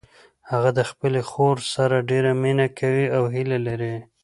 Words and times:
هغه 0.51 0.69
د 0.77 0.79
خپلې 0.89 1.21
خور 1.29 1.57
سره 1.73 2.05
ډیره 2.09 2.31
مینه 2.43 2.67
کوي 2.79 3.05
او 3.17 3.23
هیله 3.35 3.57
لري 3.67 3.95